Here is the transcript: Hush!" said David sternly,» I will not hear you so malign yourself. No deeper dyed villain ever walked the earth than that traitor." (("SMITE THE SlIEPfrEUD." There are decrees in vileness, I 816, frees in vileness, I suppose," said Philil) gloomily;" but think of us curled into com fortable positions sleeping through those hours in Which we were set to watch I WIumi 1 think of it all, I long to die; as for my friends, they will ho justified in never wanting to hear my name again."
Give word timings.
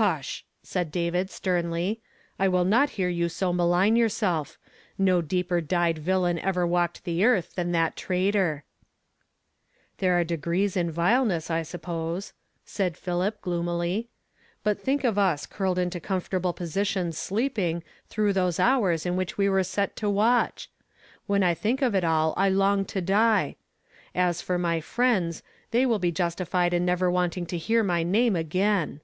Hush!" 0.00 0.46
said 0.62 0.90
David 0.90 1.28
sternly,» 1.28 2.00
I 2.40 2.48
will 2.48 2.64
not 2.64 2.88
hear 2.96 3.10
you 3.10 3.28
so 3.28 3.52
malign 3.52 3.96
yourself. 3.96 4.56
No 4.96 5.20
deeper 5.20 5.60
dyed 5.60 5.98
villain 5.98 6.38
ever 6.38 6.66
walked 6.66 7.04
the 7.04 7.22
earth 7.22 7.54
than 7.54 7.72
that 7.72 7.96
traitor." 7.96 8.64
(("SMITE 8.80 8.86
THE 8.86 8.86
SlIEPfrEUD." 8.86 9.98
There 9.98 10.14
are 10.20 10.24
decrees 10.24 10.76
in 10.78 10.90
vileness, 10.90 11.50
I 11.50 11.58
816, 11.60 11.80
frees 11.80 11.84
in 11.84 11.84
vileness, 11.84 12.24
I 12.24 12.24
suppose," 12.24 12.32
said 12.64 12.96
Philil) 12.96 13.32
gloomily;" 13.42 14.08
but 14.64 14.80
think 14.80 15.04
of 15.04 15.18
us 15.18 15.44
curled 15.44 15.78
into 15.78 16.00
com 16.00 16.22
fortable 16.22 16.56
positions 16.56 17.18
sleeping 17.18 17.84
through 18.08 18.32
those 18.32 18.58
hours 18.58 19.04
in 19.04 19.16
Which 19.16 19.36
we 19.36 19.50
were 19.50 19.62
set 19.62 19.96
to 19.96 20.08
watch 20.08 20.70
I 20.70 21.30
WIumi 21.34 21.40
1 21.42 21.54
think 21.56 21.82
of 21.82 21.94
it 21.94 22.04
all, 22.04 22.32
I 22.38 22.48
long 22.48 22.86
to 22.86 23.02
die; 23.02 23.56
as 24.14 24.40
for 24.40 24.56
my 24.56 24.80
friends, 24.80 25.42
they 25.72 25.84
will 25.84 26.00
ho 26.00 26.10
justified 26.10 26.72
in 26.72 26.86
never 26.86 27.10
wanting 27.10 27.44
to 27.44 27.58
hear 27.58 27.82
my 27.82 28.02
name 28.02 28.34
again." 28.34 29.02